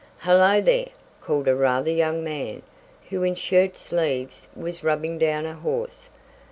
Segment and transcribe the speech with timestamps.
[0.21, 0.87] "Hello, there!"
[1.21, 2.63] called a rather young man,
[3.09, 6.09] who in shirt sleeves, was rubbing down a horse.